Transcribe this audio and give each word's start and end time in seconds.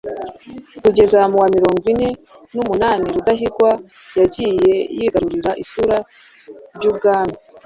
kugeza 0.83 1.19
mu 1.31 1.37
wa 1.41 1.47
mirongo 1.55 1.83
ine 1.93 2.09
numunani 2.55 3.05
Rudahigwa 3.15 3.71
yagiye 4.19 4.75
yigarurira 4.97 5.51
isura 5.63 5.97
ry'ubwami 6.75 7.35